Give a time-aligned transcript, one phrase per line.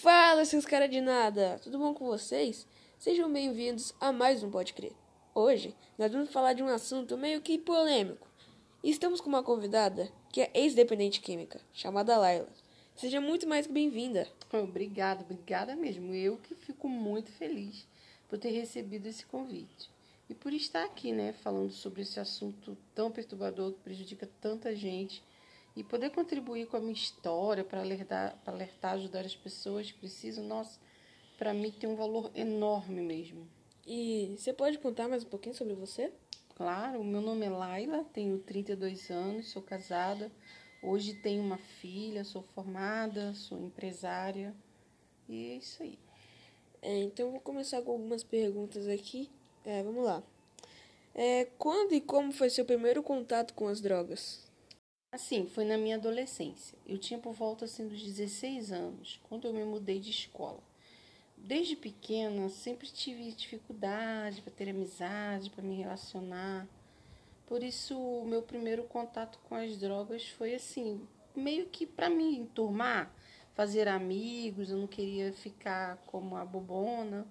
[0.00, 1.60] Fala, seus cara de nada!
[1.62, 2.66] Tudo bom com vocês?
[2.98, 4.94] Sejam bem-vindos a mais um Pode Crer.
[5.34, 8.26] Hoje, nós vamos falar de um assunto meio que polêmico.
[8.82, 12.48] Estamos com uma convidada que é ex-dependente química, chamada Laila.
[12.96, 14.26] Seja muito mais que bem-vinda.
[14.50, 16.14] Obrigada, obrigada mesmo.
[16.14, 17.86] Eu que fico muito feliz
[18.26, 19.90] por ter recebido esse convite.
[20.30, 25.22] E por estar aqui, né, falando sobre esse assunto tão perturbador que prejudica tanta gente
[25.80, 29.98] e poder contribuir com a minha história para alertar, para alertar, ajudar as pessoas que
[29.98, 30.78] precisam, nossa,
[31.38, 33.48] para mim tem um valor enorme mesmo.
[33.86, 36.12] E você pode contar mais um pouquinho sobre você?
[36.54, 40.30] Claro, meu nome é Laila, tenho 32 anos, sou casada,
[40.82, 44.54] hoje tenho uma filha, sou formada, sou empresária
[45.26, 45.98] e é isso aí.
[46.82, 49.30] É, então vou começar com algumas perguntas aqui.
[49.64, 50.22] É, vamos lá.
[51.14, 54.49] É, quando e como foi seu primeiro contato com as drogas?
[55.12, 56.78] Assim, foi na minha adolescência.
[56.86, 60.62] Eu tinha por volta assim, dos 16 anos, quando eu me mudei de escola.
[61.36, 66.68] Desde pequena, sempre tive dificuldade para ter amizade, para me relacionar.
[67.44, 72.36] Por isso, o meu primeiro contato com as drogas foi assim, meio que para me
[72.38, 73.12] enturmar,
[73.54, 77.26] fazer amigos, eu não queria ficar como a bobona.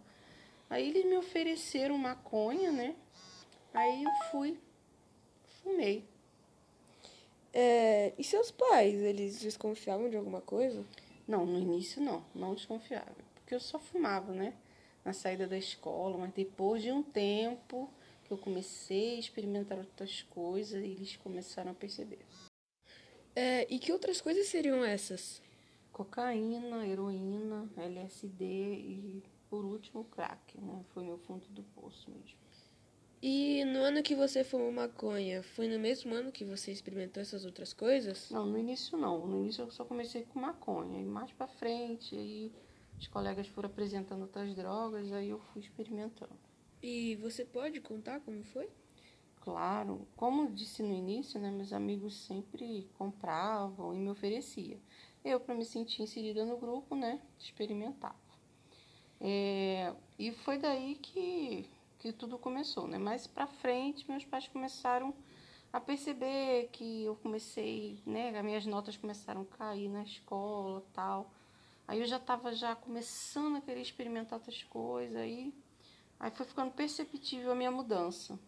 [0.69, 2.93] Aí eles me ofereceram maconha, né?
[3.73, 4.59] Aí eu fui,
[5.63, 6.08] fumei.
[7.53, 10.85] É, e seus pais, eles desconfiavam de alguma coisa?
[11.27, 13.15] Não, no início não, não desconfiava.
[13.35, 14.53] Porque eu só fumava, né?
[15.03, 17.89] Na saída da escola, mas depois de um tempo
[18.25, 22.19] que eu comecei a experimentar outras coisas, eles começaram a perceber.
[23.35, 25.41] É, e que outras coisas seriam essas?
[25.91, 30.83] Cocaína, heroína, LSD e, por último, crack, né?
[30.93, 32.18] Foi meu fundo do poço mesmo.
[33.21, 37.43] E no ano que você fumou maconha, foi no mesmo ano que você experimentou essas
[37.43, 38.31] outras coisas?
[38.31, 39.27] Não, no início não.
[39.27, 41.01] No início eu só comecei com maconha.
[41.01, 42.51] E mais pra frente, aí
[42.97, 46.31] os colegas foram apresentando outras drogas, aí eu fui experimentando.
[46.81, 48.69] E você pode contar como foi?
[49.41, 54.79] Claro, como eu disse no início, né, meus amigos sempre compravam e me ofereciam.
[55.25, 58.15] Eu, para me sentir inserida no grupo, né, experimentava.
[59.19, 61.69] É, e foi daí que
[61.99, 62.97] que tudo começou, né?
[62.97, 65.13] Mais para frente, meus pais começaram
[65.71, 68.35] a perceber que eu comecei, né?
[68.37, 71.31] As minhas notas começaram a cair na escola, tal.
[71.85, 75.53] Aí eu já estava já começando a querer experimentar outras coisas, aí
[76.19, 78.39] aí foi ficando perceptível a minha mudança.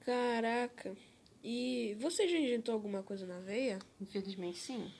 [0.00, 0.96] Caraca.
[1.42, 3.78] E você já injetou alguma coisa na veia?
[4.00, 4.92] Infelizmente sim.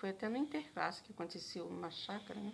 [0.00, 2.52] Foi até no interclasse que aconteceu numa chácara, né?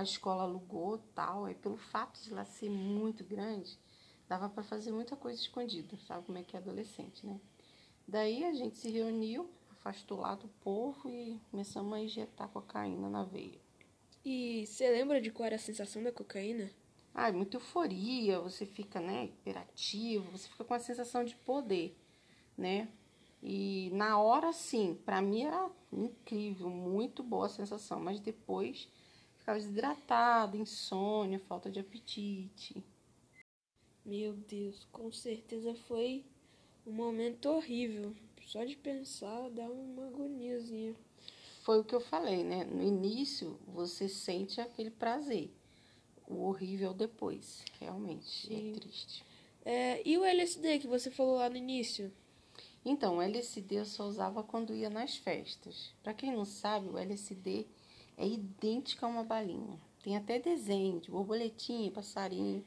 [0.00, 3.78] A escola alugou tal, aí pelo fato de lá ser muito grande,
[4.26, 7.38] dava para fazer muita coisa escondida, sabe como é que é adolescente, né?
[8.08, 13.24] Daí a gente se reuniu, afastou lá do povo e começamos a injetar cocaína na
[13.24, 13.60] veia.
[14.24, 16.70] E você lembra de qual era a sensação da cocaína?
[17.14, 21.94] Ah, é muita euforia, você fica, né, hiperativo, você fica com a sensação de poder,
[22.56, 22.88] né?
[23.42, 28.88] E na hora, sim, para mim era incrível, muito boa a sensação, mas depois
[29.50, 32.84] ficava desidratado, insônia, falta de apetite.
[34.04, 36.24] Meu Deus, com certeza foi
[36.86, 38.14] um momento horrível.
[38.46, 40.94] Só de pensar dá uma agoniazinha.
[41.62, 42.64] Foi o que eu falei, né?
[42.64, 45.50] No início você sente aquele prazer.
[46.26, 48.70] O horrível depois, realmente, é Sim.
[48.70, 49.24] é triste.
[49.64, 52.12] É, e o LSD que você falou lá no início?
[52.84, 55.92] Então, o LSD eu só usava quando ia nas festas.
[56.02, 57.66] Para quem não sabe, o LSD
[58.20, 59.80] é idêntica a uma balinha.
[60.02, 62.64] Tem até desenho de borboletinha, passarinho.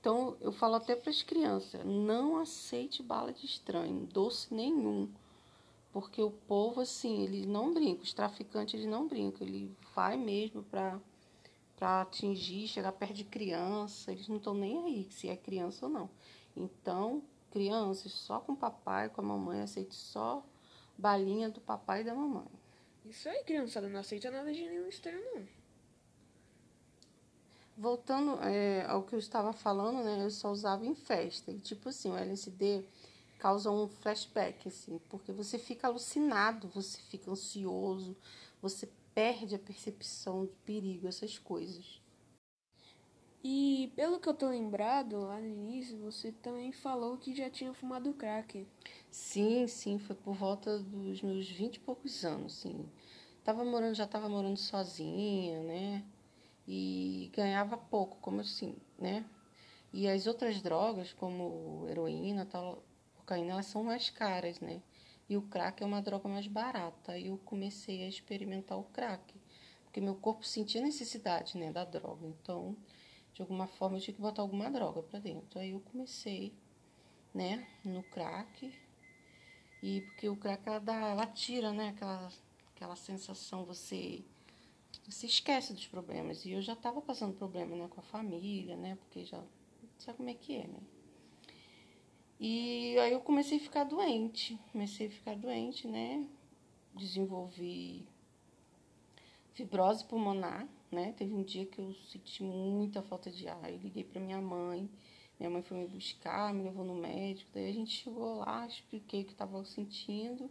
[0.00, 5.08] Então eu falo até para as crianças: não aceite bala de estranho, doce nenhum.
[5.92, 9.46] Porque o povo, assim, eles não brincam, os traficantes, eles não brincam.
[9.46, 10.98] Ele vai mesmo para
[11.76, 15.90] para atingir, chegar perto de criança, eles não estão nem aí se é criança ou
[15.90, 16.08] não.
[16.56, 20.44] Então, crianças, só com o papai, com a mamãe, aceite só
[20.96, 22.46] balinha do papai e da mamãe.
[23.04, 25.46] Isso aí, criançada, não aceita nada de nenhum estranho, não.
[27.76, 30.24] Voltando é, ao que eu estava falando, né?
[30.24, 31.50] Eu só usava em festa.
[31.50, 32.84] E, tipo assim, o LSD
[33.38, 38.16] causa um flashback, assim, porque você fica alucinado, você fica ansioso,
[38.60, 42.01] você perde a percepção de perigo, essas coisas.
[43.44, 47.74] E pelo que eu tô lembrado, lá no início, você também falou que já tinha
[47.74, 48.66] fumado crack.
[49.10, 52.88] Sim, sim, foi por volta dos meus vinte e poucos anos, sim.
[53.42, 56.04] Tava morando, já estava morando sozinha, né?
[56.68, 59.24] E ganhava pouco, como assim, né?
[59.92, 62.84] E as outras drogas, como heroína, tal,
[63.16, 64.80] cocaína, elas são mais caras, né?
[65.28, 67.12] E o crack é uma droga mais barata.
[67.12, 69.34] Aí eu comecei a experimentar o crack
[69.92, 72.26] porque meu corpo sentia necessidade, né, da droga.
[72.26, 72.74] Então,
[73.34, 75.58] de alguma forma eu tinha que botar alguma droga para dentro.
[75.58, 76.52] Aí eu comecei,
[77.34, 78.72] né, no crack.
[79.82, 82.32] E porque o crack ela dá, ela tira, né, aquela
[82.74, 84.24] aquela sensação você
[85.06, 86.44] você esquece dos problemas.
[86.44, 89.42] E eu já estava passando problema, né, com a família, né, porque já
[89.98, 90.80] sabe como é que é, né?
[92.38, 96.26] E aí eu comecei a ficar doente, comecei a ficar doente, né?
[96.94, 98.04] Desenvolvi
[99.54, 101.12] fibrose pulmonar, né?
[101.16, 104.88] Teve um dia que eu senti muita falta de ar, eu liguei para minha mãe,
[105.40, 109.22] minha mãe foi me buscar, me levou no médico, daí a gente chegou lá, expliquei
[109.22, 110.50] o que estava sentindo,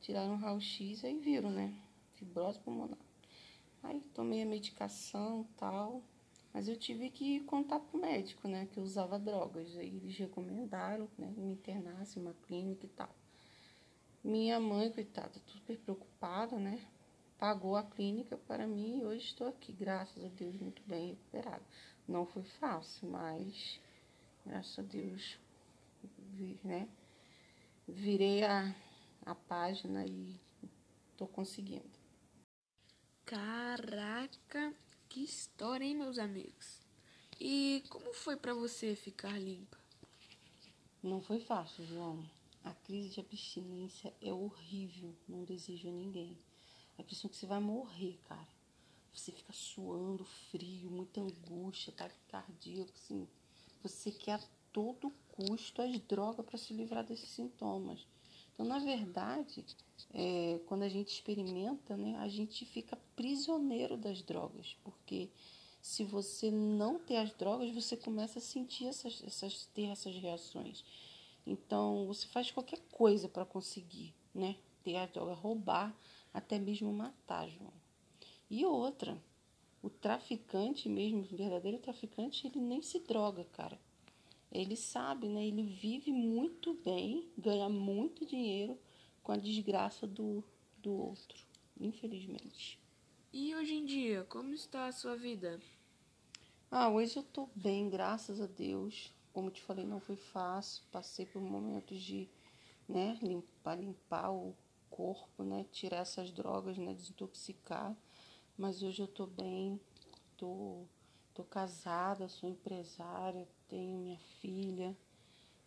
[0.00, 1.74] tiraram um raio-x aí viram, né?
[2.14, 2.98] Fibrose pulmonar.
[3.82, 6.02] Aí tomei a medicação tal,
[6.54, 9.76] mas eu tive que contar pro médico, né, que eu usava drogas.
[9.76, 13.14] Aí eles recomendaram, né, me internasse em uma clínica e tal.
[14.22, 16.80] Minha mãe, coitada, super preocupada, né,
[17.44, 21.62] pagou a clínica para mim e hoje estou aqui, graças a Deus, muito bem recuperada.
[22.08, 23.78] Não foi fácil, mas
[24.46, 25.38] graças a Deus,
[26.64, 26.88] né,
[27.86, 28.74] virei a,
[29.26, 30.40] a página e
[31.10, 31.84] estou conseguindo.
[33.26, 34.74] Caraca,
[35.10, 36.80] que história, hein, meus amigos?
[37.38, 39.76] E como foi para você ficar limpa?
[41.02, 42.24] Não foi fácil, João.
[42.64, 46.38] A crise de abstinência é horrível, não desejo a ninguém.
[46.96, 48.48] É a impressão que você vai morrer, cara.
[49.12, 53.28] Você fica suando, frio, muita angústia, taquicardia, assim.
[53.82, 54.40] Você quer a
[54.72, 58.06] todo custo as drogas para se livrar desses sintomas.
[58.52, 59.64] Então, na verdade,
[60.12, 65.28] é, quando a gente experimenta, né, a gente fica prisioneiro das drogas, porque
[65.82, 70.84] se você não ter as drogas, você começa a sentir essas, essas ter essas reações.
[71.46, 75.94] Então, você faz qualquer coisa para conseguir, né, ter a droga, roubar,
[76.34, 77.72] até mesmo matar, João.
[78.50, 79.16] E outra,
[79.80, 83.80] o traficante mesmo, o verdadeiro traficante, ele nem se droga, cara
[84.54, 85.44] ele sabe, né?
[85.44, 88.78] Ele vive muito bem, ganha muito dinheiro
[89.20, 90.44] com a desgraça do,
[90.78, 91.44] do outro,
[91.78, 92.78] infelizmente.
[93.32, 95.60] E hoje em dia, como está a sua vida?
[96.70, 99.12] Ah, hoje eu tô bem, graças a Deus.
[99.32, 100.84] Como te falei, não foi fácil.
[100.92, 102.28] Passei por momentos de,
[102.88, 104.54] né, limpar, limpar o
[104.96, 107.96] corpo, né, tirar essas drogas, né, desintoxicar.
[108.56, 109.80] Mas hoje eu tô bem,
[110.36, 110.86] tô
[111.34, 114.96] Tô casada, sou empresária, tenho minha filha.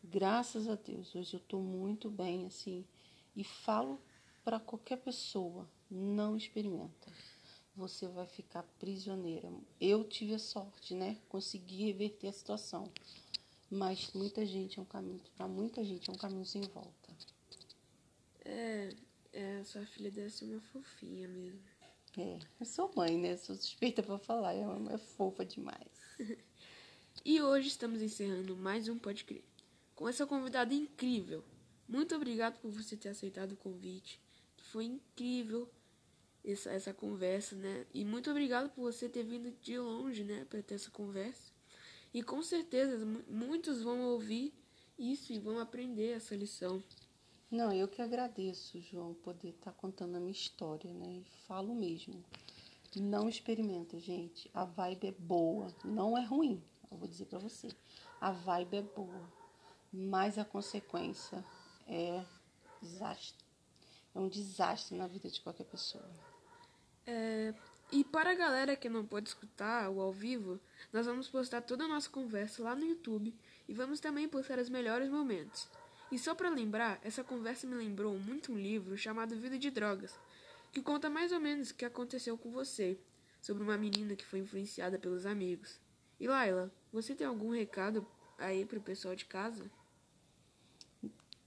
[0.02, 2.86] Graças a Deus, hoje eu tô muito bem assim
[3.36, 4.02] e falo
[4.46, 7.12] para qualquer pessoa, não experimenta.
[7.76, 9.52] Você vai ficar prisioneira.
[9.80, 11.18] Eu tive a sorte, né?
[11.28, 12.90] Consegui reverter a situação.
[13.70, 17.14] Mas muita gente é um caminho, para muita gente é um caminho sem volta.
[18.46, 18.96] É,
[19.38, 21.62] é, sua filha deve ser uma fofinha mesmo.
[22.18, 23.38] É, eu sou mãe, né?
[23.38, 25.92] Sou suspeita para falar, é, uma, é fofa demais.
[27.24, 29.44] e hoje estamos encerrando mais um Pode Crer,
[29.94, 31.44] com essa convidada incrível.
[31.88, 34.20] Muito obrigado por você ter aceitado o convite.
[34.72, 35.70] Foi incrível
[36.44, 37.86] essa, essa conversa, né?
[37.94, 41.52] E muito obrigado por você ter vindo de longe, né, para ter essa conversa.
[42.12, 44.52] E com certeza muitos vão ouvir
[44.98, 46.82] isso e vão aprender essa lição.
[47.50, 51.08] Não, eu que agradeço, João, poder estar tá contando a minha história, né?
[51.08, 52.24] E falo mesmo.
[52.96, 54.50] Não experimenta, gente.
[54.54, 56.62] A vibe é boa, não é ruim.
[56.92, 57.70] Eu vou dizer para você.
[58.20, 59.32] A vibe é boa,
[59.94, 61.44] mas a consequência
[61.88, 62.26] é
[62.82, 63.46] desastre.
[64.14, 66.10] É um desastre na vida de qualquer pessoa.
[67.06, 67.54] É,
[67.92, 70.60] e para a galera que não pode escutar o ao vivo,
[70.92, 73.34] nós vamos postar toda a nossa conversa lá no YouTube
[73.68, 75.70] e vamos também postar os melhores momentos.
[76.12, 80.18] E só para lembrar, essa conversa me lembrou muito um livro chamado Vida de Drogas,
[80.72, 82.98] que conta mais ou menos o que aconteceu com você,
[83.42, 85.80] sobre uma menina que foi influenciada pelos amigos.
[86.20, 89.70] E Laila, você tem algum recado aí pro pessoal de casa?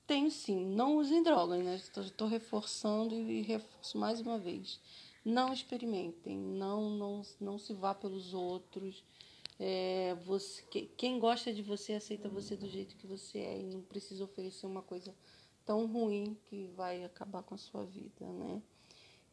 [0.06, 0.66] Tenho sim.
[0.66, 1.76] Não usem drogas, né?
[1.76, 4.80] Estou reforçando e reforço mais uma vez.
[5.24, 9.04] Não experimentem, não, não, não se vá pelos outros.
[9.62, 10.62] É, você,
[10.96, 14.64] quem gosta de você aceita você do jeito que você é e não precisa oferecer
[14.66, 15.14] uma coisa
[15.66, 18.62] tão ruim que vai acabar com a sua vida, né?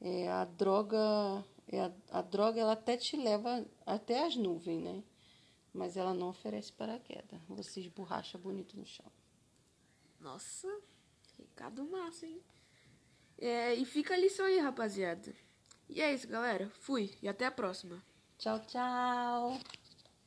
[0.01, 0.97] É, a droga,
[1.65, 5.01] é, a, a droga ela até te leva até as nuvens, né?
[5.73, 7.39] Mas ela não oferece paraquedas.
[7.47, 9.09] Você esborracha bonito no chão.
[10.19, 10.67] Nossa,
[11.37, 12.41] recado massa, hein?
[13.37, 15.33] É, e fica a lição aí, rapaziada.
[15.87, 16.69] E é isso, galera.
[16.81, 18.03] Fui e até a próxima.
[18.37, 19.57] Tchau, tchau.